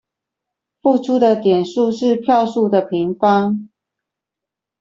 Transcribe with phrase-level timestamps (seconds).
[0.81, 3.69] 付出的點數是票數的平方